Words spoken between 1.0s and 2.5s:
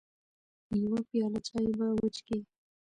پياله چاى به وچکې.